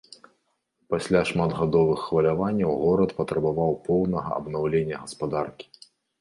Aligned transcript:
Пасля 0.93 1.19
шматгадовых 1.31 1.99
хваляванняў 2.07 2.71
горад 2.85 3.13
патрабаваў 3.19 3.71
поўнага 3.89 4.29
абнаўлення 4.41 4.95
гаспадаркі. 5.05 5.65